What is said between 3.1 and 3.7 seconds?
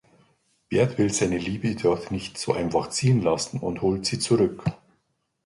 lassen